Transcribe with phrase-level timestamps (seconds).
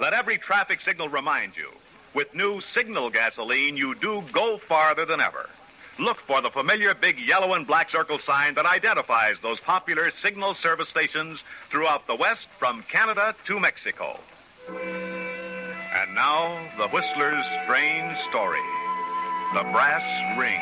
[0.00, 1.70] let every traffic signal remind you
[2.14, 5.50] with new signal gasoline, you do go farther than ever.
[5.98, 10.54] Look for the familiar big yellow and black circle sign that identifies those popular signal
[10.54, 14.18] service stations throughout the West from Canada to Mexico.
[14.68, 18.62] And now, the Whistler's strange story
[19.54, 20.60] The Brass Ring.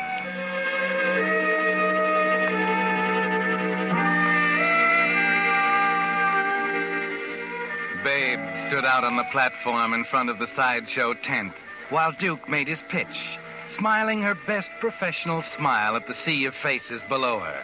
[8.03, 11.53] Babe stood out on the platform in front of the sideshow tent
[11.89, 13.37] while Duke made his pitch,
[13.69, 17.63] smiling her best professional smile at the sea of faces below her,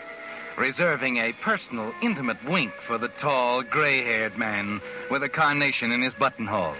[0.56, 4.80] reserving a personal, intimate wink for the tall, gray haired man
[5.12, 6.76] with a carnation in his buttonhole.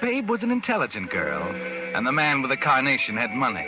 [0.00, 1.42] Babe was an intelligent girl,
[1.94, 3.66] and the man with the carnation had money.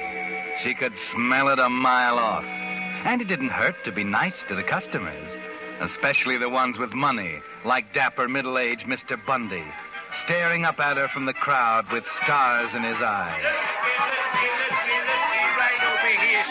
[0.62, 2.44] She could smell it a mile off.
[2.44, 5.37] And it didn't hurt to be nice to the customers,
[5.80, 9.18] especially the ones with money, like dapper middle aged Mr.
[9.26, 9.64] Bundy,
[10.24, 13.77] staring up at her from the crowd with stars in his eyes.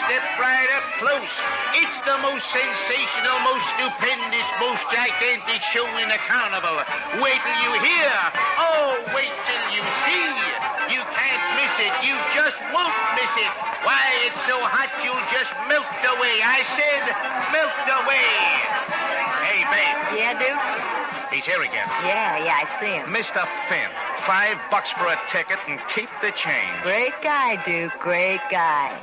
[0.08, 1.34] Step right up close.
[1.76, 6.80] It's the most sensational, most stupendous, most gigantic show in the carnival.
[7.20, 8.08] Wait till you hear.
[8.56, 10.24] Oh, wait till you see.
[10.88, 11.92] You can't miss it.
[12.00, 13.52] You just won't miss it.
[13.84, 16.40] Why, it's so hot you'll just melt away.
[16.40, 17.04] I said
[17.52, 18.32] melt away.
[19.44, 20.24] Hey, babe.
[20.24, 20.88] Yeah, Duke?
[21.28, 21.84] He's here again.
[22.08, 23.12] Yeah, yeah, I see him.
[23.12, 23.44] Mr.
[23.68, 23.92] Finn,
[24.24, 26.72] five bucks for a ticket and keep the change.
[26.82, 27.92] Great guy, Duke.
[28.00, 28.96] Great guy.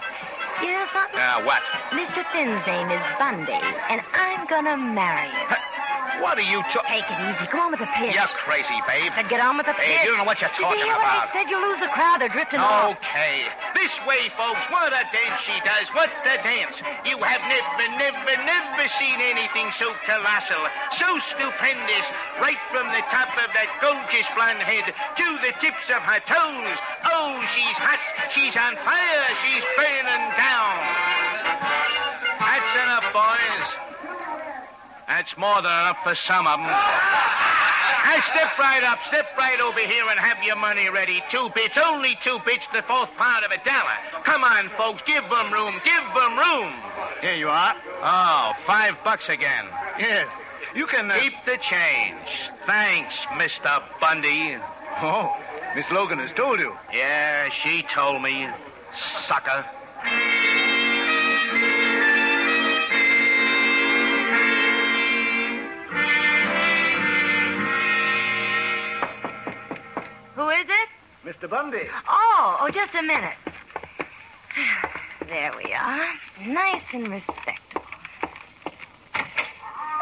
[0.62, 1.20] You know something?
[1.20, 1.62] Uh, what?
[1.92, 2.24] Mr.
[2.32, 3.52] Finn's name is Bundy,
[3.90, 5.75] and I'm gonna marry him.
[6.22, 6.90] What are you talking?
[6.90, 7.46] Take it easy.
[7.52, 8.16] Come on with the pitch.
[8.16, 9.12] You're crazy, babe.
[9.16, 10.04] Said get on with the Hey, pitch.
[10.04, 11.28] you don't know what you're Did talking you hear what.
[11.28, 11.50] I said?
[11.50, 12.20] You lose the crowd.
[12.22, 12.98] They're drifting off.
[12.98, 13.46] Okay.
[13.76, 14.64] This way, folks.
[14.74, 15.88] What a dance she does.
[15.94, 16.80] What a dance.
[17.06, 20.64] You have never, never, never seen anything so colossal,
[20.98, 22.06] so stupendous,
[22.42, 26.78] right from the top of that gorgeous blonde head to the tips of her toes.
[27.12, 28.00] Oh, she's hot.
[28.32, 29.26] She's on fire.
[29.44, 32.05] She's burning down.
[35.08, 36.68] That's more than enough for some of them.
[38.16, 41.22] Now step right up, step right over here and have your money ready.
[41.30, 43.98] Two bits, only two bits, the fourth part of a dollar.
[44.24, 46.74] Come on, folks, give them room, give them room.
[47.20, 47.76] Here you are.
[48.02, 49.66] Oh, five bucks again.
[50.00, 50.30] Yes.
[50.74, 51.12] You can.
[51.12, 51.18] Uh...
[51.20, 52.52] Keep the change.
[52.66, 53.84] Thanks, Mr.
[54.00, 54.58] Bundy.
[55.02, 55.36] Oh,
[55.76, 56.74] Miss Logan has told you.
[56.94, 58.48] Yeah, she told me.
[58.94, 59.66] Sucker.
[71.26, 71.50] Mr.
[71.50, 71.88] Bundy.
[72.08, 73.34] Oh, oh, just a minute.
[75.28, 76.06] There we are.
[76.46, 77.82] Nice and respectable.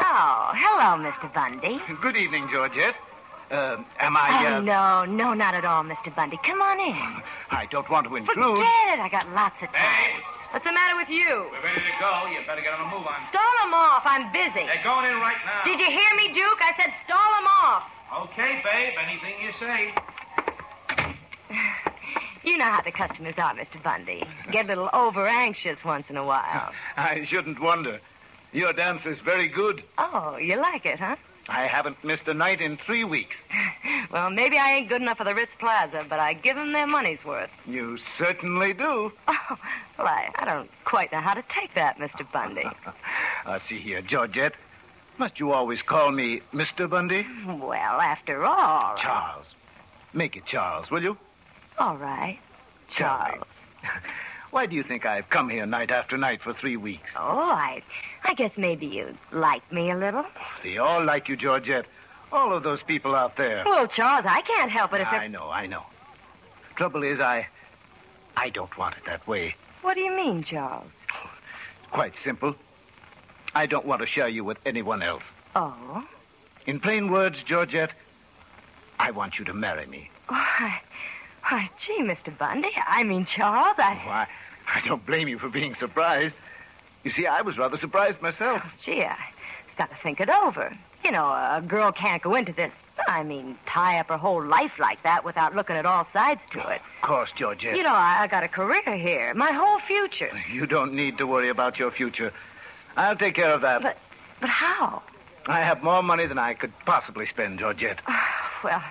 [0.02, 1.32] Oh, hello, Mr.
[1.32, 1.80] Bundy.
[2.02, 2.94] Good evening, Georgette.
[3.50, 4.44] Uh, am I.
[4.48, 4.60] Oh, Uh...
[4.60, 6.14] no, no, not at all, Mr.
[6.14, 6.38] Bundy.
[6.44, 7.22] Come on in.
[7.50, 8.36] I don't want to intrude.
[8.36, 9.00] Forget it.
[9.00, 9.80] I got lots of time.
[9.80, 10.20] Hey.
[10.52, 11.48] What's the matter with you?
[11.50, 12.26] We're ready to go.
[12.30, 13.18] You better get on the move on.
[13.26, 14.02] Stall them off.
[14.04, 14.68] I'm busy.
[14.68, 15.64] They're going in right now.
[15.64, 16.60] Did you hear me, Duke?
[16.62, 17.82] I said stall them off.
[18.30, 18.94] Okay, babe.
[19.02, 19.90] Anything you say.
[22.44, 23.82] You know how the customers are, Mr.
[23.82, 24.22] Bundy.
[24.52, 26.72] Get a little over anxious once in a while.
[26.96, 28.00] I shouldn't wonder.
[28.52, 29.82] Your dance is very good.
[29.98, 31.16] Oh, you like it, huh?
[31.48, 33.36] I haven't missed a night in three weeks.
[34.10, 36.86] Well, maybe I ain't good enough for the Ritz Plaza, but I give 'em their
[36.86, 37.50] money's worth.
[37.66, 39.12] You certainly do.
[39.28, 39.56] Oh,
[39.98, 42.30] well, I, I don't quite know how to take that, Mr.
[42.30, 42.64] Bundy.
[43.44, 44.54] Uh, see here, Georgette.
[45.18, 46.88] Must you always call me Mr.
[46.88, 47.26] Bundy?
[47.46, 48.94] well, after all.
[48.96, 49.46] Charles.
[50.12, 51.16] Make it Charles, will you?
[51.78, 52.38] All right.
[52.88, 53.44] Charles.
[54.50, 57.10] Why do you think I've come here night after night for three weeks?
[57.16, 57.82] Oh, I,
[58.22, 60.24] I guess maybe you like me a little.
[60.62, 61.86] They all like you, Georgette.
[62.30, 63.64] All of those people out there.
[63.66, 65.28] Well, Charles, I can't help it if I it...
[65.30, 65.82] know, I know.
[66.76, 67.48] Trouble is, I.
[68.36, 69.56] I don't want it that way.
[69.82, 70.92] What do you mean, Charles?
[71.90, 72.54] Quite simple.
[73.54, 75.24] I don't want to share you with anyone else.
[75.54, 76.04] Oh?
[76.66, 77.92] In plain words, Georgette,
[78.98, 80.10] I want you to marry me.
[80.28, 80.80] Oh, Why,
[81.48, 82.36] why, gee, Mr.
[82.36, 82.72] Bundy.
[82.86, 83.94] I mean, Charles, I...
[84.06, 84.26] Why,
[84.66, 86.36] I don't blame you for being surprised.
[87.02, 88.62] You see, I was rather surprised myself.
[88.64, 90.76] Oh, gee, I've got to think it over.
[91.04, 92.72] You know, a girl can't go into this,
[93.08, 96.60] I mean, tie up her whole life like that without looking at all sides to
[96.70, 96.80] it.
[97.02, 97.76] Of course, Georgette.
[97.76, 100.30] You know, I, I got a career here, my whole future.
[100.50, 102.32] You don't need to worry about your future.
[102.96, 103.82] I'll take care of that.
[103.82, 103.98] But,
[104.40, 105.02] but how?
[105.46, 108.00] I have more money than I could possibly spend, Georgette.
[108.64, 108.82] Well,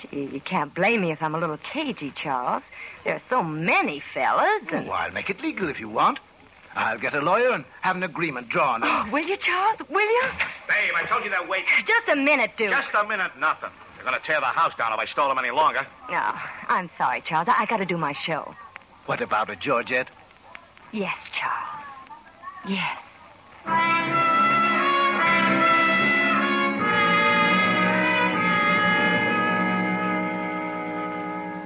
[0.00, 2.64] gee, you can't blame me if I'm a little cagey, Charles.
[3.04, 4.88] There are so many fellas, and...
[4.88, 6.18] Oh, I'll make it legal if you want.
[6.74, 8.82] I'll get a lawyer and have an agreement drawn.
[8.84, 9.80] Oh, will you, Charles?
[9.88, 10.22] Will you?
[10.68, 11.64] Babe, I told you that wait.
[11.84, 12.70] Just a minute, Duke.
[12.70, 13.70] Just a minute, nothing.
[13.96, 15.86] They're going to tear the house down if I stall them any longer.
[16.10, 16.32] No,
[16.68, 17.48] I'm sorry, Charles.
[17.48, 18.54] I, I got to do my show.
[19.06, 20.08] What about it, Georgette?
[20.92, 21.84] Yes, Charles.
[22.66, 22.98] Yes.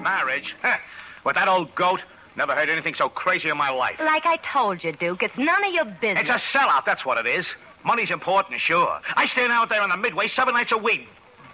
[0.05, 0.55] Marriage?
[0.63, 0.77] Heh.
[1.25, 2.01] With that old goat?
[2.37, 3.99] Never heard anything so crazy in my life.
[3.99, 6.29] Like I told you, Duke, it's none of your business.
[6.29, 7.49] It's a sellout, that's what it is.
[7.85, 9.01] Money's important, sure.
[9.17, 11.09] I stand out there in the midway seven nights a week,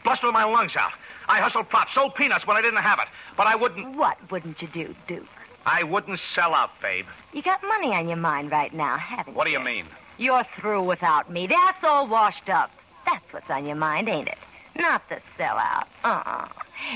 [0.05, 0.93] blustering my lungs out.
[1.29, 3.09] I hustled props, sold peanuts when I didn't have it.
[3.37, 3.97] But I wouldn't.
[3.97, 5.27] What wouldn't you do, Duke?
[5.67, 7.07] I wouldn't sell out, babe.
[7.33, 9.39] You got money on your mind right now, haven't you?
[9.39, 9.59] What do you?
[9.59, 9.85] you mean?
[10.19, 11.47] You're through without me.
[11.47, 12.71] That's all washed up.
[13.07, 14.39] That's what's on your mind, ain't it?
[14.77, 15.87] Not the sellout.
[16.05, 16.49] Uh-uh.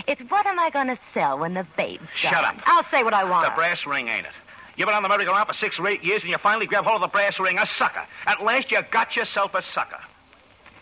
[0.06, 2.44] It's what am I going to sell when the babe's Shut gone?
[2.44, 2.62] up.
[2.66, 3.46] I'll say what I want.
[3.46, 4.32] The brass ring, ain't it?
[4.76, 6.96] You've been on the merry-go-round for six or eight years, and you finally grab hold
[6.96, 7.58] of the brass ring.
[7.58, 8.04] A sucker.
[8.26, 10.00] At last, you got yourself a sucker.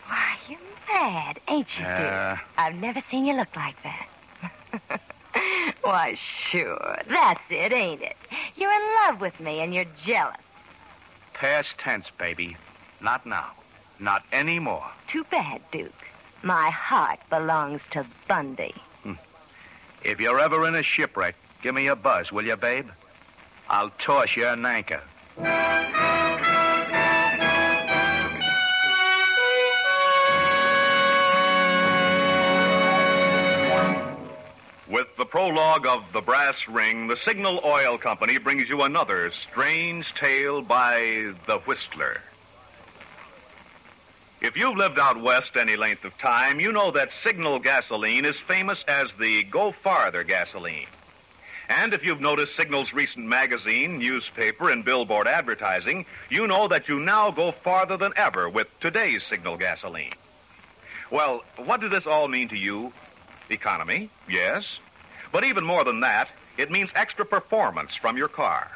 [0.07, 0.59] Why, you're
[0.91, 1.85] mad, ain't you.
[1.85, 2.39] Duke?
[2.57, 4.99] I've never seen you look like that.
[5.83, 6.97] Why, sure.
[7.07, 8.17] That's it, ain't it?
[8.55, 10.37] You're in love with me, and you're jealous.
[11.33, 12.57] Past tense, baby.
[13.01, 13.51] Not now.
[13.99, 14.89] Not anymore.
[15.07, 15.91] Too bad, Duke.
[16.41, 18.73] My heart belongs to Bundy.
[20.03, 22.89] If you're ever in a shipwreck, give me a buzz, will you, babe?
[23.69, 25.01] I'll toss you an anchor.
[34.89, 40.13] With the prologue of The Brass Ring, the Signal Oil Company brings you another strange
[40.13, 42.21] tale by The Whistler.
[44.43, 48.37] If you've lived out west any length of time, you know that Signal gasoline is
[48.37, 50.87] famous as the Go Farther gasoline.
[51.69, 56.99] And if you've noticed Signal's recent magazine, newspaper, and billboard advertising, you know that you
[56.99, 60.11] now go farther than ever with today's Signal gasoline.
[61.09, 62.91] Well, what does this all mean to you?
[63.49, 64.77] Economy, yes.
[65.31, 68.69] But even more than that, it means extra performance from your car.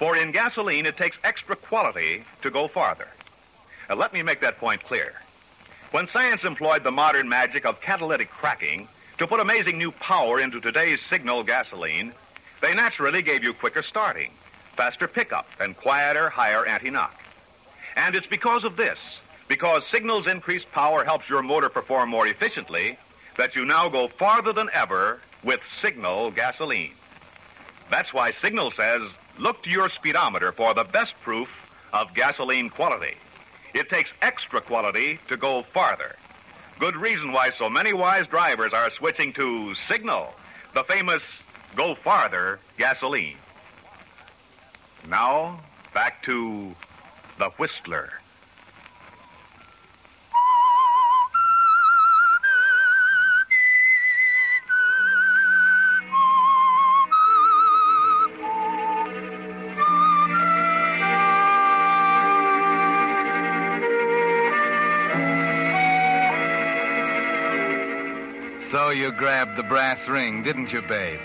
[0.00, 3.06] For in gasoline, it takes extra quality to go farther.
[3.88, 5.14] Now, let me make that point clear.
[5.92, 8.88] When science employed the modern magic of catalytic cracking
[9.18, 12.12] to put amazing new power into today's signal gasoline,
[12.60, 14.30] they naturally gave you quicker starting,
[14.76, 17.14] faster pickup, and quieter, higher anti-knock.
[17.96, 18.98] And it's because of this,
[19.48, 22.98] because Signal's increased power helps your motor perform more efficiently,
[23.38, 26.92] that you now go farther than ever with Signal gasoline.
[27.90, 29.02] That's why Signal says,
[29.38, 31.48] look to your speedometer for the best proof
[31.92, 33.14] of gasoline quality.
[33.76, 36.16] It takes extra quality to go farther.
[36.78, 40.32] Good reason why so many wise drivers are switching to Signal,
[40.72, 41.22] the famous
[41.74, 43.36] Go Farther gasoline.
[45.06, 45.60] Now,
[45.92, 46.74] back to
[47.38, 48.14] the Whistler.
[69.56, 71.20] The brass ring, didn't you, babe?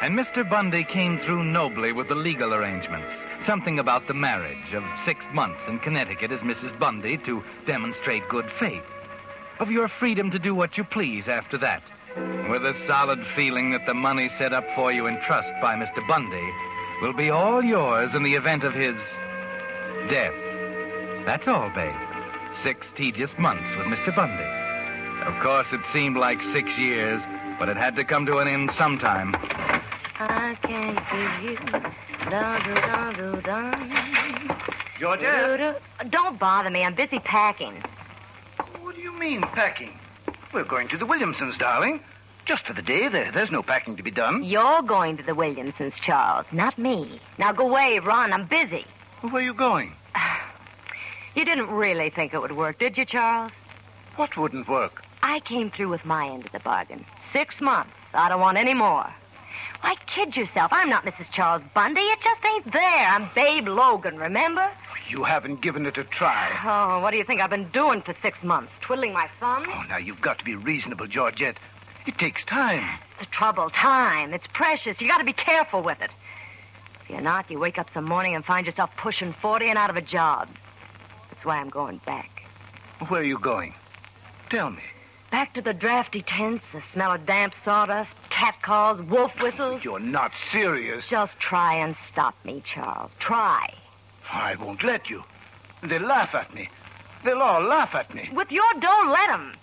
[0.00, 0.48] And Mr.
[0.48, 3.14] Bundy came through nobly with the legal arrangements.
[3.46, 6.76] Something about the marriage of six months in Connecticut as Mrs.
[6.78, 8.82] Bundy to demonstrate good faith.
[9.60, 11.84] Of your freedom to do what you please after that.
[12.50, 16.06] With a solid feeling that the money set up for you in trust by Mr.
[16.08, 16.50] Bundy
[17.00, 18.96] will be all yours in the event of his
[20.10, 20.34] death.
[21.24, 21.94] That's all, babe.
[22.64, 24.14] Six tedious months with Mr.
[24.14, 24.62] Bundy.
[25.22, 27.22] Of course, it seemed like six years,
[27.62, 29.36] but it had to come to an end sometime.
[30.18, 31.56] I can't give you.
[32.28, 34.56] Dun, dun, dun, dun,
[34.98, 35.80] Georgia?
[36.10, 36.82] Don't bother me.
[36.82, 37.80] I'm busy packing.
[38.80, 39.96] What do you mean, packing?
[40.52, 42.00] We're going to the Williamsons, darling.
[42.46, 43.06] Just for the day.
[43.06, 44.42] There, there's no packing to be done.
[44.42, 47.20] You're going to the Williamsons, Charles, not me.
[47.38, 48.32] Now go away, run.
[48.32, 48.84] I'm busy.
[49.20, 49.92] Where are you going?
[51.36, 53.52] You didn't really think it would work, did you, Charles?
[54.16, 55.02] What wouldn't work?
[55.22, 57.06] I came through with my end of the bargain.
[57.32, 57.96] Six months.
[58.12, 59.12] I don't want any more.
[59.80, 60.72] Why kid yourself?
[60.72, 61.30] I'm not Mrs.
[61.30, 62.02] Charles Bundy.
[62.02, 63.08] It just ain't there.
[63.08, 64.70] I'm Babe Logan, remember?
[65.08, 66.48] You haven't given it a try.
[66.64, 68.72] Oh, what do you think I've been doing for six months?
[68.80, 69.64] Twiddling my thumb?
[69.68, 71.56] Oh, now you've got to be reasonable, Georgette.
[72.06, 72.86] It takes time.
[73.18, 74.32] The trouble, time.
[74.34, 75.00] It's precious.
[75.00, 76.10] You got to be careful with it.
[77.02, 79.90] If you're not, you wake up some morning and find yourself pushing 40 and out
[79.90, 80.48] of a job.
[81.30, 82.42] That's why I'm going back.
[83.08, 83.74] Where are you going?
[84.50, 84.82] Tell me.
[85.32, 89.82] Back to the drafty tents, the smell of damp sawdust, cat calls, wolf whistles.
[89.82, 91.08] You're not serious.
[91.08, 93.10] Just try and stop me, Charles.
[93.18, 93.72] Try.
[94.30, 95.24] I won't let you.
[95.82, 96.68] They'll laugh at me.
[97.24, 98.28] They'll all laugh at me.
[98.34, 99.54] With your don't let 'em.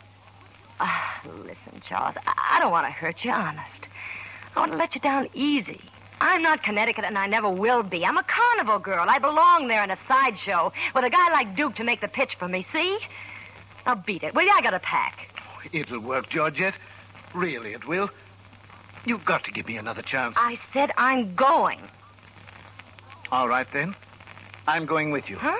[0.80, 3.88] Ah, listen, Charles, I, I don't want to hurt you, honest.
[4.56, 5.82] I want to let you down easy.
[6.20, 8.04] I'm not Connecticut, and I never will be.
[8.04, 9.06] I'm a carnival girl.
[9.08, 12.36] I belong there in a sideshow with a guy like Duke to make the pitch
[12.40, 12.98] for me, see?
[13.86, 14.34] Now beat it.
[14.34, 14.52] Will you?
[14.52, 15.29] I got to pack.
[15.72, 16.76] It'll work, Georgette.
[17.34, 18.10] Really, it will.
[19.06, 20.36] You've got to give me another chance.
[20.38, 21.80] I said I'm going.
[23.32, 23.96] All right, then.
[24.68, 25.38] I'm going with you.
[25.38, 25.60] Huh?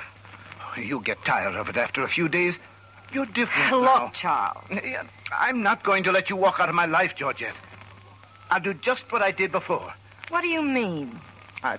[0.78, 2.56] You'll get tired of it after a few days.
[3.12, 4.12] You're different Look, now.
[4.14, 4.66] Charles.
[5.32, 7.56] I'm not going to let you walk out of my life, Georgette.
[8.52, 9.94] I'll do just what I did before.
[10.30, 11.20] What do you mean?
[11.64, 11.78] I.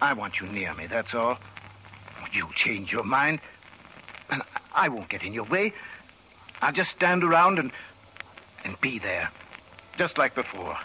[0.00, 1.38] I want you near me, that's all.
[2.32, 3.40] You change your mind,
[4.30, 4.42] and
[4.74, 5.72] I won't get in your way.
[6.60, 7.72] I'll just stand around and
[8.64, 9.30] and be there,
[9.96, 10.76] just like before.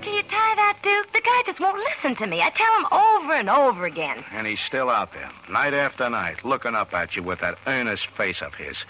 [0.00, 1.12] Can you tie that, Duke?
[1.12, 2.42] The guy just won't listen to me.
[2.42, 4.24] I tell him over and over again.
[4.32, 8.06] And he's still out there, night after night, looking up at you with that earnest
[8.08, 8.84] face of his.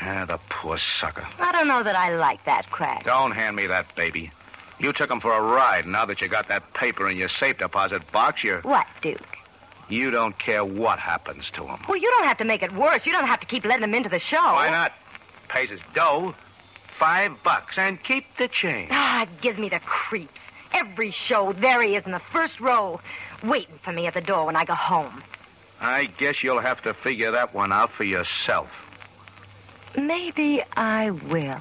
[0.00, 1.26] Ah, the poor sucker.
[1.38, 3.04] I don't know that I like that crack.
[3.04, 4.32] Don't hand me that baby.
[4.78, 5.86] You took him for a ride.
[5.86, 8.60] Now that you got that paper in your safe deposit box, you're.
[8.62, 9.38] What, Duke?
[9.88, 11.78] You don't care what happens to him.
[11.88, 13.06] Well, you don't have to make it worse.
[13.06, 14.36] You don't have to keep letting him into the show.
[14.36, 14.92] Why not?
[15.48, 16.34] Pays his dough.
[16.98, 18.88] Five bucks, and keep the change.
[18.92, 20.40] Ah, it gives me the creeps.
[20.72, 23.00] Every show, there he is in the first row,
[23.42, 25.22] waiting for me at the door when I go home.
[25.80, 28.68] I guess you'll have to figure that one out for yourself.
[29.96, 31.60] Maybe I will.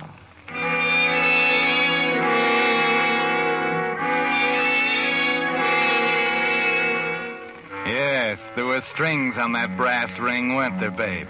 [8.92, 11.28] Strings on that brass ring, weren't there, babe?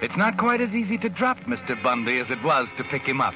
[0.00, 1.80] It's not quite as easy to drop Mr.
[1.82, 3.34] Bundy as it was to pick him up.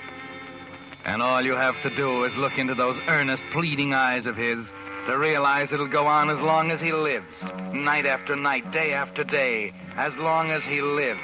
[1.04, 4.64] And all you have to do is look into those earnest, pleading eyes of his
[5.06, 7.26] to realize it'll go on as long as he lives.
[7.72, 11.20] Night after night, day after day, as long as he lives.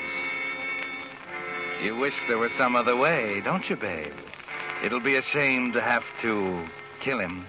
[1.83, 4.13] You wish there were some other way, don't you, babe?
[4.85, 6.63] It'll be a shame to have to
[7.01, 7.47] kill him.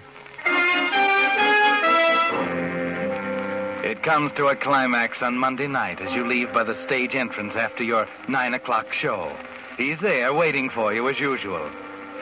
[3.92, 7.54] It comes to a climax on Monday night as you leave by the stage entrance
[7.56, 9.30] after your nine o'clock show.
[9.76, 11.68] He's there waiting for you as usual.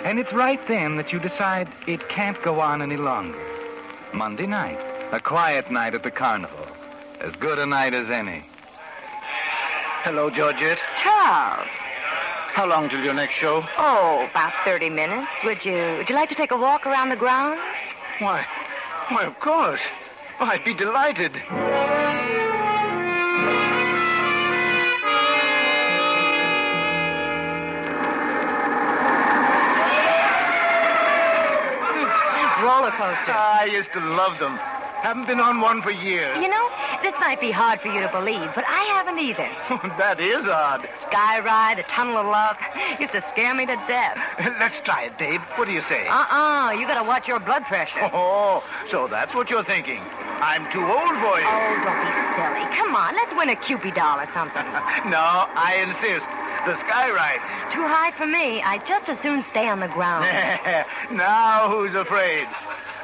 [0.02, 3.38] And it's right then that you decide it can't go on any longer.
[4.12, 4.80] Monday night,
[5.12, 6.66] a quiet night at the carnival.
[7.20, 8.44] As good a night as any.
[10.02, 10.80] Hello, Georgette.
[11.00, 11.68] Charles.
[11.68, 13.64] How long till your next show?
[13.78, 15.30] Oh, about 30 minutes.
[15.44, 17.60] Would you would you like to take a walk around the grounds?
[18.18, 18.44] Why,
[19.10, 19.80] why, of course.
[20.42, 21.32] Oh, I'd be delighted.
[32.64, 33.36] Roller coaster.
[33.36, 34.56] I used to love them.
[35.02, 36.36] Haven't been on one for years.
[36.42, 36.68] You know,
[37.02, 39.48] this might be hard for you to believe, but I haven't either.
[39.96, 40.88] that is odd.
[41.00, 42.56] Sky ride, the tunnel of love,
[42.98, 44.18] used to scare me to death.
[44.60, 45.40] Let's try it, Dave.
[45.56, 46.06] What do you say?
[46.06, 48.10] Uh-uh, you gotta watch your blood pressure.
[48.12, 50.02] Oh, so that's what you're thinking.
[50.40, 51.46] I'm too old for you.
[51.46, 52.64] Oh, don't be silly.
[52.76, 54.64] Come on, let's win a Cupid doll or something.
[55.10, 56.26] No, I insist.
[56.66, 57.40] The sky ride.
[57.72, 58.62] Too high for me.
[58.62, 60.24] I'd just as soon stay on the ground.
[61.10, 62.46] now who's afraid?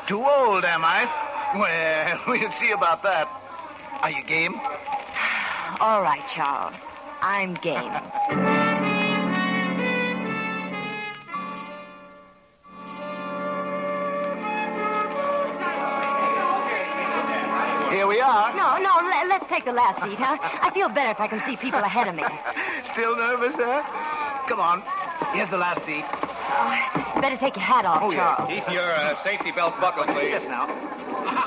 [0.07, 1.09] Too old, am I?
[1.57, 3.29] Well, we'll see about that.
[4.03, 4.55] Are you game?
[5.81, 6.75] All right, Charles.
[7.23, 8.96] I'm game.
[19.39, 20.39] Let's take the last seat, huh?
[20.41, 22.25] I feel better if I can see people ahead of me.
[22.97, 23.85] Still nervous, huh?
[24.49, 24.81] Come on.
[25.37, 26.05] Here's the last seat.
[26.09, 28.33] Oh, better take your hat off, Oh, yeah.
[28.37, 28.49] Charles.
[28.49, 30.33] Keep your uh, safety belts buckled, please.
[30.41, 30.65] Yes, now.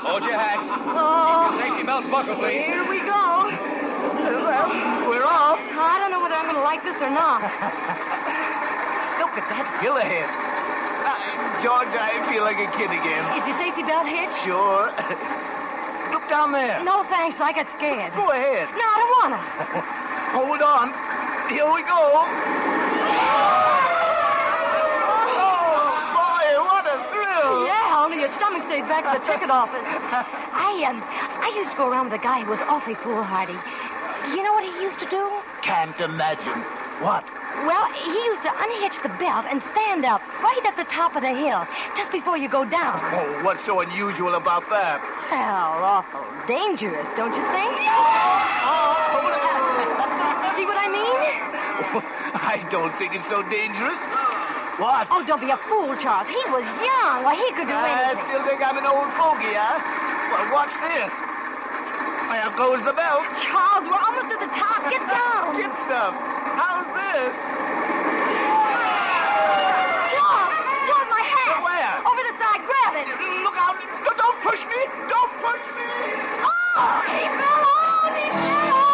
[0.06, 0.62] Hold your hats.
[0.94, 2.62] Oh, Safety belts buckled, please.
[2.62, 3.50] here we go.
[3.50, 4.70] Well,
[5.10, 5.58] we're off.
[5.58, 7.42] I don't know whether I'm going to like this or not.
[9.18, 10.28] Look at that bill ahead.
[10.30, 11.16] Uh,
[11.64, 13.24] George, I feel like a kid again.
[13.40, 14.38] Is your safety belt hitched?
[14.46, 14.92] Sure.
[16.30, 16.78] Down there.
[16.84, 17.40] No, thanks.
[17.42, 18.14] I get scared.
[18.14, 18.70] Go ahead.
[18.78, 19.42] No, I don't want to.
[20.38, 20.94] Hold on.
[21.50, 22.22] Here we go.
[25.34, 27.66] Oh, boy, what a thrill.
[27.66, 29.82] Yeah, only your stomach stays back at the ticket office.
[29.82, 33.58] I, um, I used to go around with a guy who was awfully foolhardy.
[34.30, 35.26] You know what he used to do?
[35.62, 36.62] Can't imagine.
[37.02, 37.26] What?
[37.66, 41.22] Well, he used to unhitch the belt and stand up right at the top of
[41.22, 43.00] the hill, just before you go down.
[43.12, 45.00] Oh, what's so unusual about that?
[45.28, 47.70] Well, awful dangerous, don't you think?
[50.56, 51.20] See what I mean?
[52.40, 54.00] I don't think it's so dangerous.
[54.80, 55.08] What?
[55.12, 56.24] Oh, don't be a fool, Charles.
[56.32, 57.20] He was young.
[57.20, 58.24] Well, he could do I anything.
[58.32, 59.76] still think I'm an old fogey, huh?
[60.32, 61.12] Well, watch this.
[62.32, 63.28] I'll close the belt.
[63.44, 64.80] Charles, we're almost at the top.
[64.88, 65.60] Get down.
[65.60, 66.16] Get stuff.
[66.56, 67.32] How's this?
[70.14, 70.54] Charles,
[70.88, 71.62] Charles, my hat.
[71.62, 71.94] Where?
[72.08, 72.60] Over the side.
[72.66, 73.06] Grab it.
[73.44, 73.76] Look out.
[74.04, 74.80] No, Don't push me.
[75.08, 75.90] Don't push me.
[76.42, 78.12] Oh, he fell off.
[78.16, 78.90] He fell off.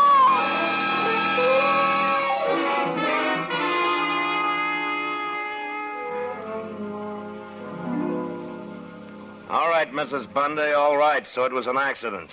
[9.49, 10.32] All right, Mrs.
[10.32, 11.26] Bundy, all right.
[11.32, 12.30] So it was an accident.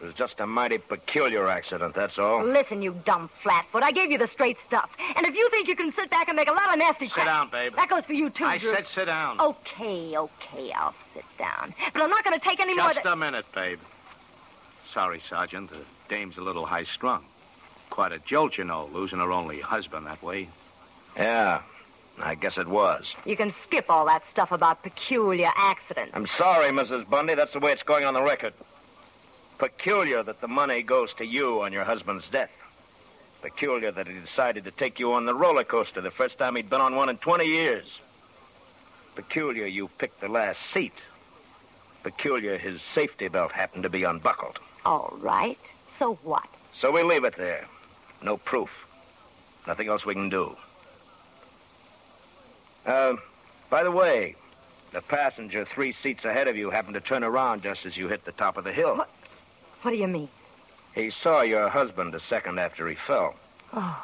[0.00, 2.44] It was just a mighty peculiar accident, that's all.
[2.44, 3.82] Listen, you dumb flatfoot.
[3.82, 4.90] I gave you the straight stuff.
[5.16, 7.20] And if you think you can sit back and make a lot of nasty shots.
[7.20, 7.74] Sit down, babe.
[7.76, 8.74] That goes for you, too, I Drew.
[8.74, 9.40] said sit down.
[9.40, 11.74] Okay, okay, I'll sit down.
[11.92, 13.12] But I'm not going to take any more Just than...
[13.12, 13.78] a minute, babe.
[14.92, 15.70] Sorry, Sergeant.
[15.70, 15.78] The
[16.08, 17.24] dame's a little high strung.
[17.90, 20.48] Quite a jolt, you know, losing her only husband that way.
[21.16, 21.62] Yeah,
[22.18, 23.14] I guess it was.
[23.24, 26.10] You can skip all that stuff about peculiar accidents.
[26.14, 27.08] I'm sorry, Mrs.
[27.08, 27.34] Bundy.
[27.34, 28.52] That's the way it's going on the record.
[29.58, 32.50] Peculiar that the money goes to you on your husband's death.
[33.42, 36.70] Peculiar that he decided to take you on the roller coaster the first time he'd
[36.70, 37.86] been on one in 20 years.
[39.14, 40.94] Peculiar you picked the last seat.
[42.02, 44.58] Peculiar his safety belt happened to be unbuckled.
[44.84, 45.58] All right.
[45.98, 46.48] So what?
[46.72, 47.66] So we leave it there.
[48.22, 48.70] No proof.
[49.66, 50.56] Nothing else we can do.
[52.84, 53.14] Uh,
[53.70, 54.36] by the way,
[54.92, 58.24] the passenger three seats ahead of you happened to turn around just as you hit
[58.24, 58.96] the top of the hill.
[58.96, 59.10] What?
[59.84, 60.30] What do you mean?
[60.94, 63.34] He saw your husband a second after he fell.
[63.74, 64.02] Oh,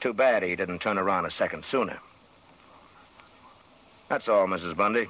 [0.00, 1.98] Too bad he didn't turn around a second sooner.
[4.08, 4.76] That's all, Mrs.
[4.76, 5.08] Bundy.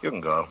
[0.00, 0.48] You can go.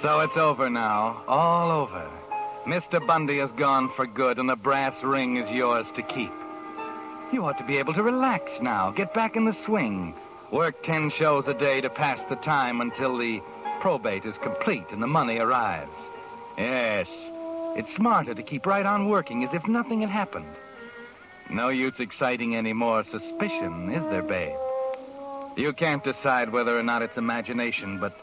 [0.00, 2.10] So it's over now, all over.
[2.66, 3.06] Mr.
[3.06, 6.32] Bundy is gone for good, and the brass ring is yours to keep.
[7.32, 10.14] You ought to be able to relax now, get back in the swing,
[10.52, 13.42] work ten shows a day to pass the time until the
[13.80, 15.90] probate is complete and the money arrives.
[16.56, 17.08] Yes,
[17.76, 20.54] it's smarter to keep right on working as if nothing had happened.
[21.50, 24.56] No use exciting any more suspicion, is there, babe?
[25.56, 28.16] You can't decide whether or not it's imagination, but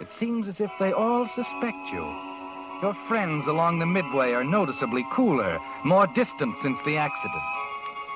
[0.00, 2.04] it seems as if they all suspect you.
[2.82, 7.42] Your friends along the Midway are noticeably cooler, more distant since the accident.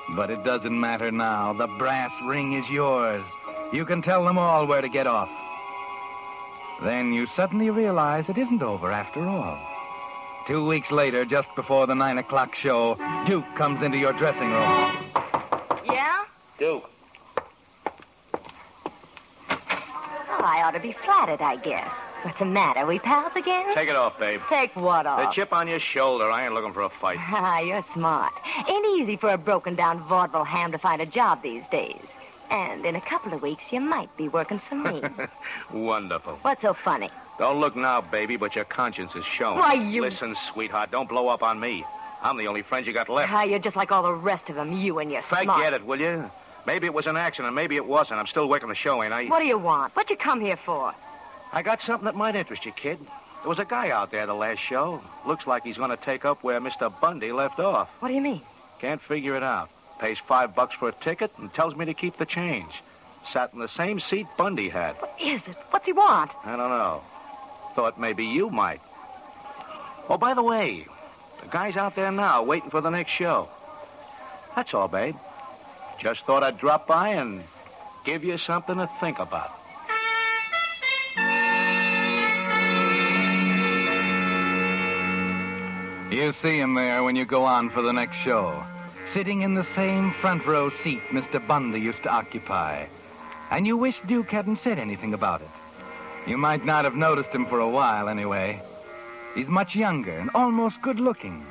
[0.09, 1.53] But it doesn't matter now.
[1.53, 3.23] The brass ring is yours.
[3.73, 5.29] You can tell them all where to get off.
[6.83, 9.57] Then you suddenly realize it isn't over after all.
[10.47, 15.11] Two weeks later, just before the nine o'clock show, Duke comes into your dressing room.
[15.85, 16.25] yeah?
[16.59, 16.89] Duke.
[19.49, 21.89] Well, I ought to be flattered, I guess.
[22.25, 22.87] What's the matter?
[22.87, 23.75] We pals again?
[23.75, 24.41] Take it off, babe.
[24.49, 25.19] Take what off?
[25.21, 26.31] The chip on your shoulder.
[26.31, 27.19] I ain't looking for a fight.
[27.29, 28.33] Ah, you're smart.
[28.67, 32.01] Ain't easy for a broken down vaudeville ham to find a job these days.
[32.49, 35.03] And in a couple of weeks, you might be working for me.
[35.71, 36.39] Wonderful.
[36.41, 37.11] What's so funny?
[37.37, 39.59] Don't look now, baby, but your conscience is showing.
[39.59, 41.85] Why, you- Listen, sweetheart, don't blow up on me.
[42.23, 43.31] I'm the only friend you got left.
[43.31, 45.73] Ah, you're just like all the rest of them, you and your Forget smart.
[45.73, 46.31] it, will you?
[46.65, 47.53] Maybe it was an accident.
[47.53, 48.19] Maybe it wasn't.
[48.19, 49.25] I'm still working the show, ain't I?
[49.25, 49.95] What do you want?
[49.95, 50.95] What you come here for?
[51.55, 52.99] I got something that might interest you, kid.
[53.41, 55.01] There was a guy out there the last show.
[55.25, 56.93] Looks like he's going to take up where Mr.
[56.99, 57.87] Bundy left off.
[57.99, 58.41] What do you mean?
[58.81, 59.69] Can't figure it out.
[59.97, 62.73] Pays five bucks for a ticket and tells me to keep the change.
[63.31, 64.97] Sat in the same seat Bundy had.
[64.97, 65.55] What is it?
[65.69, 66.31] What's he want?
[66.43, 67.01] I don't know.
[67.73, 68.81] Thought maybe you might.
[70.09, 70.85] Oh, by the way,
[71.41, 73.47] the guy's out there now waiting for the next show.
[74.57, 75.15] That's all, babe.
[75.99, 77.45] Just thought I'd drop by and
[78.03, 79.57] give you something to think about.
[86.15, 88.63] You see him there when you go on for the next show,
[89.13, 91.45] sitting in the same front row seat Mr.
[91.45, 92.85] Bundy used to occupy.
[93.51, 95.49] And you wish Duke hadn't said anything about it.
[96.25, 98.61] You might not have noticed him for a while, anyway.
[99.35, 101.45] He's much younger and almost good looking,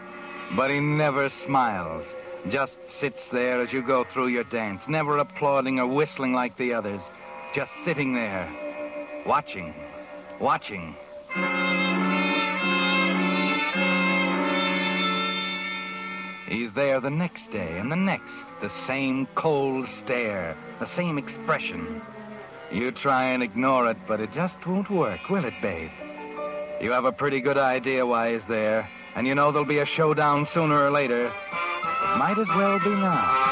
[0.57, 2.07] but he never smiles.
[2.49, 6.73] Just sits there as you go through your dance, never applauding or whistling like the
[6.73, 7.03] others.
[7.55, 8.51] Just sitting there,
[9.27, 9.75] watching,
[10.41, 10.97] watching.
[16.49, 22.03] He's there the next day and the next, the same cold stare, the same expression.
[22.71, 25.91] You try and ignore it, but it just won't work, will it, babe?
[26.81, 29.87] You have a pretty good idea why he's there, and you know there'll be a
[29.87, 31.33] showdown sooner or later.
[32.19, 33.45] Might as well be now.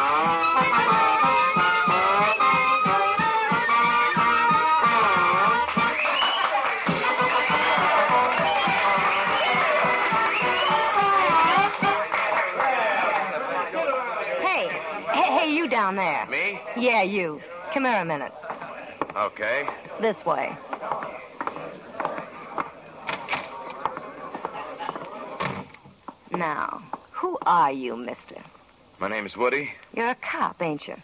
[16.82, 17.40] Yeah, you.
[17.72, 18.32] Come here a minute.
[19.14, 19.68] Okay.
[20.00, 20.56] This way.
[26.32, 28.34] Now, who are you, mister?
[28.98, 29.70] My name's Woody.
[29.94, 30.96] You're a cop, ain't you?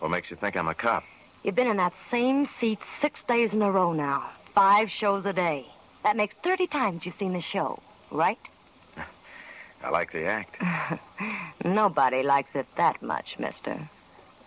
[0.00, 1.04] What makes you think I'm a cop?
[1.42, 4.28] You've been in that same seat six days in a row now.
[4.54, 5.64] Five shows a day.
[6.02, 8.38] That makes 30 times you've seen the show, right?
[9.82, 11.00] I like the act.
[11.64, 13.88] Nobody likes it that much, mister.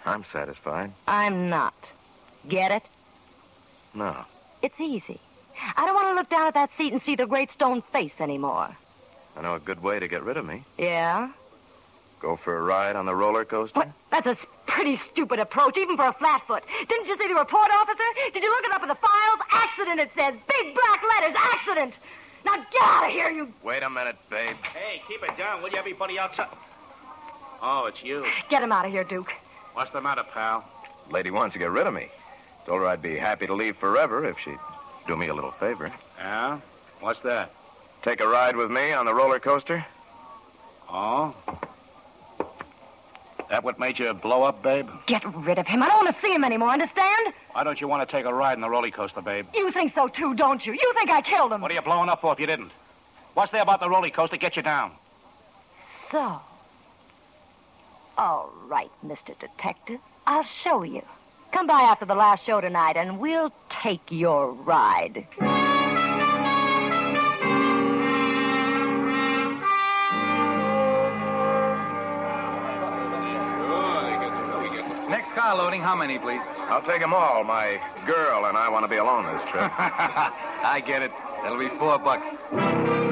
[0.05, 0.91] I'm satisfied.
[1.07, 1.73] I'm not.
[2.47, 2.83] Get it?
[3.93, 4.25] No.
[4.61, 5.19] It's easy.
[5.75, 8.13] I don't want to look down at that seat and see the great stone face
[8.19, 8.75] anymore.
[9.35, 10.63] I know a good way to get rid of me.
[10.77, 11.29] Yeah?
[12.21, 13.79] Go for a ride on the roller coaster?
[13.79, 13.89] What?
[14.11, 16.63] That's a pretty stupid approach, even for a flatfoot.
[16.87, 18.03] Didn't you see the report, officer?
[18.33, 19.39] Did you look it up in the files?
[19.51, 20.33] Accident, it says.
[20.47, 21.93] Big black letters, accident.
[22.45, 23.53] Now get out of here, you...
[23.63, 24.55] Wait a minute, babe.
[24.73, 25.77] Hey, keep it down, will you?
[25.77, 26.47] Everybody outside.
[27.61, 28.25] Oh, it's you.
[28.49, 29.33] Get him out of here, Duke.
[29.73, 30.65] What's the matter, pal?
[31.09, 32.09] Lady wants to get rid of me.
[32.65, 34.59] Told her I'd be happy to leave forever if she'd
[35.07, 35.91] do me a little favor.
[36.17, 36.59] Yeah?
[36.99, 37.51] What's that?
[38.03, 39.85] Take a ride with me on the roller coaster?
[40.89, 41.35] Oh?
[43.49, 44.87] That what made you blow up, babe?
[45.07, 45.81] Get rid of him.
[45.81, 47.33] I don't want to see him anymore, understand?
[47.53, 49.47] Why don't you want to take a ride in the roller coaster, babe?
[49.55, 50.73] You think so, too, don't you?
[50.73, 51.61] You think I killed him.
[51.61, 52.71] What are you blowing up for if you didn't?
[53.33, 54.91] What's there about the roller coaster get you down?
[56.11, 56.39] So.
[58.19, 59.33] All right, Mr.
[59.39, 60.01] Detective.
[60.27, 61.03] I'll show you.
[61.53, 65.25] Come by after the last show tonight, and we'll take your ride.
[75.09, 76.41] Next car loading, how many, please?
[76.69, 77.43] I'll take 'em all.
[77.43, 79.71] My girl and I want to be alone this trip.
[79.77, 81.11] I get it.
[81.41, 83.08] That'll be four bucks.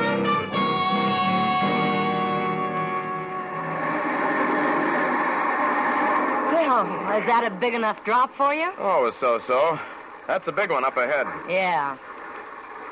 [6.68, 6.84] Well,
[7.16, 8.74] is that a big enough drop for you?
[8.78, 9.80] oh, so-so.
[10.28, 11.26] That's a big one up ahead.
[11.48, 11.96] Yeah.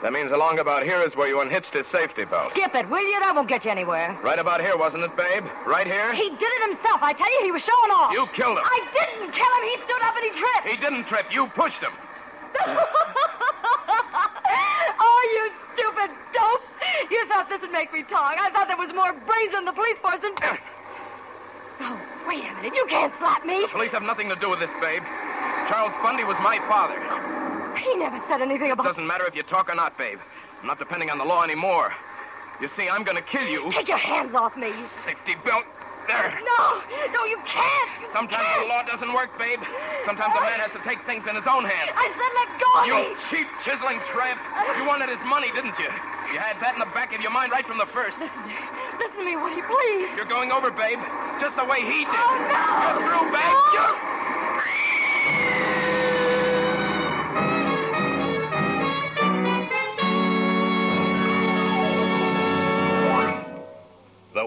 [0.02, 2.52] That means along about here is where you unhitched his safety belt.
[2.52, 3.20] Skip it, will you?
[3.20, 4.18] That won't get you anywhere.
[4.24, 5.44] Right about here, wasn't it, babe?
[5.68, 6.14] Right here?
[6.14, 7.04] He did it himself.
[7.04, 8.14] I tell you, he was showing off.
[8.14, 8.64] You killed him.
[8.64, 9.64] I didn't kill him.
[9.68, 10.68] He stood up and he tripped.
[10.72, 11.28] He didn't trip.
[11.28, 11.92] You pushed him.
[15.04, 16.64] oh, you stupid dope.
[17.12, 18.40] You thought this would make me talk.
[18.40, 20.32] I thought there was more brains in the police force than...
[21.82, 22.74] Oh, wait a minute.
[22.76, 23.68] You can't slap me.
[23.68, 25.04] Police have nothing to do with this, babe.
[25.68, 27.00] Charles Bundy was my father.
[27.80, 28.86] He never said anything about...
[28.86, 30.20] It doesn't matter if you talk or not, babe.
[30.62, 31.94] I'm not depending on the law anymore.
[32.62, 33.70] You see, I'm going to kill you.
[33.72, 34.72] Take your hands off me.
[35.06, 35.66] Safety belt.
[36.08, 36.38] There.
[36.58, 36.82] No,
[37.14, 37.90] no, you can't.
[38.02, 38.62] You Sometimes can't.
[38.62, 39.60] the law doesn't work, babe.
[40.06, 41.92] Sometimes a man has to take things in his own hands.
[41.98, 43.18] I said let go of You me.
[43.34, 44.38] cheap, chiseling tramp.
[44.78, 45.90] You wanted his money, didn't you?
[46.34, 48.18] You had that in the back of your mind right from the first.
[48.22, 48.34] Listen
[49.02, 50.10] listen to me, Woody, please.
[50.16, 51.02] You're going over, babe,
[51.42, 52.14] just the way he did.
[52.22, 52.62] Oh, no.
[52.86, 53.50] You're through, babe.
[53.50, 53.62] No.
[53.74, 54.15] You're...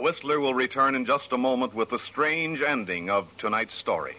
[0.03, 4.17] Whistler will return in just a moment with the strange ending of tonight's story.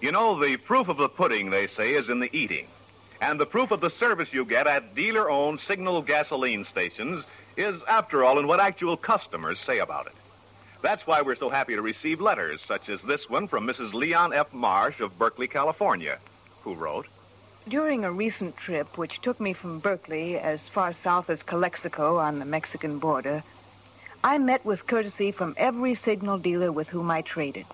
[0.00, 2.66] You know, the proof of the pudding, they say, is in the eating.
[3.20, 7.24] And the proof of the service you get at dealer owned signal gasoline stations
[7.56, 10.14] is, after all, in what actual customers say about it.
[10.80, 13.92] That's why we're so happy to receive letters such as this one from Mrs.
[13.92, 14.52] Leon F.
[14.52, 16.18] Marsh of Berkeley, California,
[16.62, 17.08] who wrote
[17.66, 22.38] During a recent trip, which took me from Berkeley as far south as Calexico on
[22.38, 23.42] the Mexican border,
[24.24, 27.66] I met with courtesy from every signal dealer with whom I traded.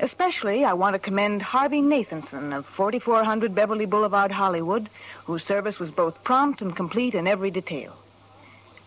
[0.00, 4.90] Especially, I want to commend Harvey Nathanson of 4400 Beverly Boulevard, Hollywood,
[5.24, 7.96] whose service was both prompt and complete in every detail.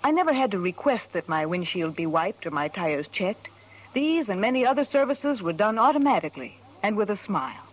[0.04, 3.50] I never had to request that my windshield be wiped or my tires checked.
[3.94, 7.64] These and many other services were done automatically and with a smile.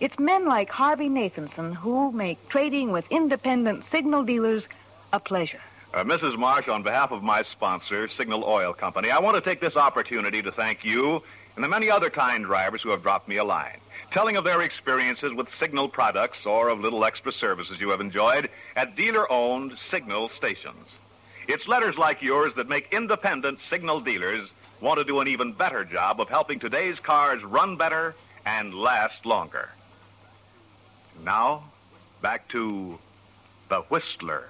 [0.00, 4.66] It's men like Harvey Nathanson who make trading with independent signal dealers
[5.12, 5.60] a pleasure.
[5.92, 6.38] Uh, Mrs.
[6.38, 10.40] Marsh, on behalf of my sponsor, Signal Oil Company, I want to take this opportunity
[10.40, 11.22] to thank you
[11.54, 13.76] and the many other kind drivers who have dropped me a line,
[14.10, 18.48] telling of their experiences with Signal products or of little extra services you have enjoyed
[18.74, 20.86] at dealer owned Signal stations.
[21.46, 24.48] It's letters like yours that make independent Signal dealers
[24.80, 28.14] want to do an even better job of helping today's cars run better
[28.46, 29.68] and last longer.
[31.22, 31.64] Now,
[32.22, 32.98] back to
[33.68, 34.48] The Whistler.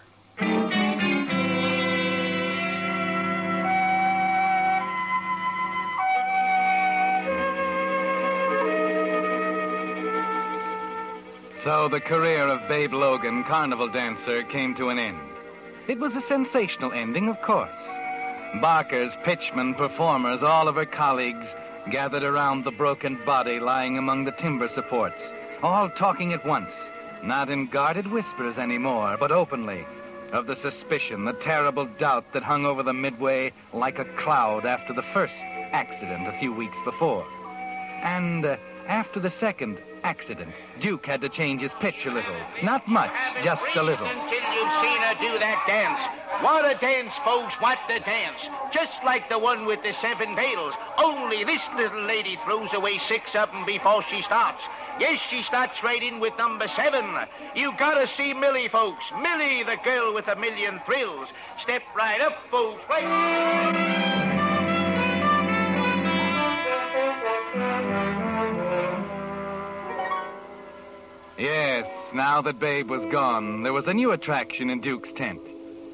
[11.64, 15.20] So the career of Babe Logan, carnival dancer, came to an end.
[15.86, 17.70] It was a sensational ending, of course.
[18.60, 21.46] Barkers, pitchmen, performers, all of her colleagues
[21.92, 25.22] gathered around the broken body lying among the timber supports,
[25.62, 26.72] all talking at once,
[27.22, 29.86] not in guarded whispers anymore, but openly,
[30.32, 34.92] of the suspicion, the terrible doubt that hung over the midway like a cloud after
[34.92, 35.34] the first
[35.70, 37.24] accident a few weeks before.
[38.02, 38.56] And uh,
[38.88, 42.36] after the second accident, Duke had to change his pitch a little.
[42.62, 43.12] Not much,
[43.42, 44.06] just a little.
[44.06, 46.00] Until you've seen her do that dance.
[46.42, 48.40] What a dance, folks, what a dance.
[48.72, 50.74] Just like the one with the seven pails.
[50.98, 54.62] Only this little lady throws away six of them before she starts.
[54.98, 57.04] Yes, she starts right in with number seven.
[57.54, 59.04] You gotta see Millie, folks.
[59.20, 61.28] Millie, the girl with a million thrills.
[61.60, 62.82] Step right up, folks.
[62.90, 64.21] Right.
[71.42, 75.40] Yes, now that Babe was gone, there was a new attraction in Duke's tent.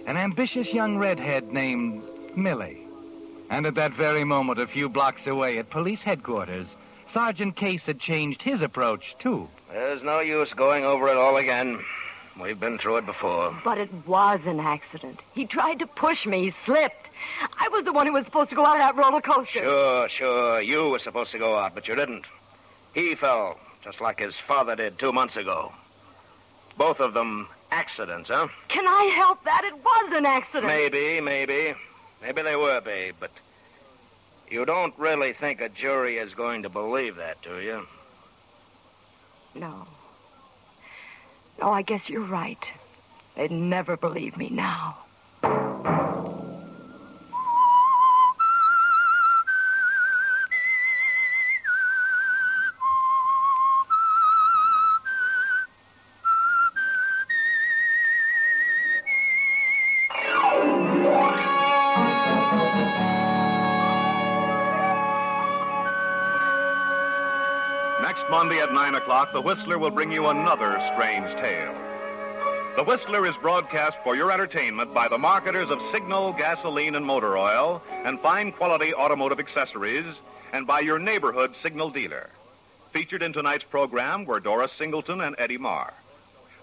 [0.04, 2.02] An ambitious young redhead named
[2.36, 2.86] Millie.
[3.48, 6.66] And at that very moment, a few blocks away at police headquarters,
[7.14, 9.48] Sergeant Case had changed his approach, too.
[9.72, 11.82] There's no use going over it all again.
[12.38, 13.58] We've been through it before.
[13.64, 15.20] But it was an accident.
[15.32, 16.50] He tried to push me.
[16.50, 17.08] He slipped.
[17.58, 19.60] I was the one who was supposed to go out of that roller coaster.
[19.60, 20.60] Sure, sure.
[20.60, 22.26] You were supposed to go out, but you didn't.
[22.92, 25.72] He fell, just like his father did two months ago.
[26.76, 28.48] Both of them accidents, huh?
[28.68, 29.64] Can I help that?
[29.64, 30.66] It was an accident.
[30.66, 31.74] Maybe, maybe.
[32.20, 33.30] Maybe they were, babe, but
[34.50, 37.86] you don't really think a jury is going to believe that, do you?
[39.54, 39.86] No.
[41.58, 42.70] No, I guess you're right.
[43.36, 44.98] They'd never believe me now.
[68.18, 71.72] Next Monday at 9 o'clock, The Whistler will bring you another strange tale.
[72.76, 77.38] The Whistler is broadcast for your entertainment by the marketers of Signal, gasoline, and motor
[77.38, 80.16] oil, and fine quality automotive accessories,
[80.52, 82.30] and by your neighborhood Signal dealer.
[82.92, 85.94] Featured in tonight's program were Doris Singleton and Eddie Marr.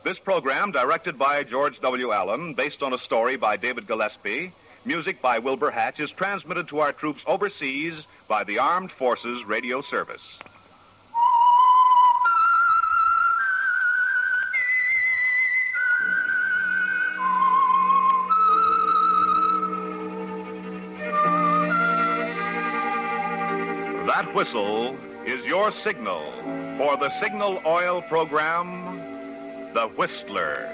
[0.03, 2.11] This program, directed by George W.
[2.11, 4.51] Allen, based on a story by David Gillespie,
[4.83, 9.81] music by Wilbur Hatch, is transmitted to our troops overseas by the Armed Forces Radio
[9.81, 10.21] Service.
[24.35, 26.29] Whistle is your signal
[26.77, 30.69] for the Signal Oil program, The Whistler.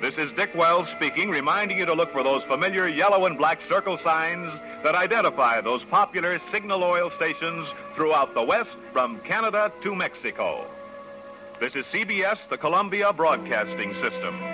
[0.00, 3.60] This is Dick Wells speaking, reminding you to look for those familiar yellow and black
[3.68, 4.52] circle signs
[4.84, 10.70] that identify those popular Signal Oil stations throughout the West from Canada to Mexico.
[11.58, 14.53] This is CBS, the Columbia Broadcasting System.